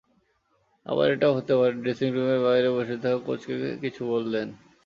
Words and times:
আবার 0.85 1.07
এটাও 1.11 1.33
হতে 1.37 1.53
পারে, 1.55 1.73
ড্রেসিংরুমের 1.81 2.39
বাইরে 2.45 2.69
বসে 2.75 2.95
থাকা 3.03 3.19
কোচকে 3.25 3.53
কিছু 3.83 4.01
বললেন। 4.13 4.47